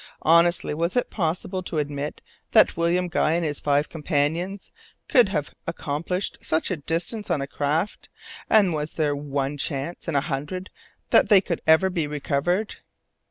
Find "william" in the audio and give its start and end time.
2.75-3.07